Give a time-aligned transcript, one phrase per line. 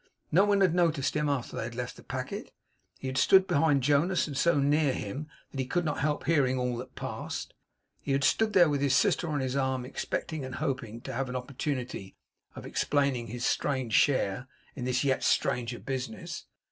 [0.31, 2.51] No one had noticed him after they had left the packet.
[2.97, 6.57] He had stood behind Jonas, and so near him, that he could not help hearing
[6.57, 7.53] all that passed.
[8.01, 11.29] He had stood there, with his sister on his arm, expecting and hoping to have
[11.29, 12.15] an opportunity
[12.55, 16.47] of explaining his strange share in this yet stranger business.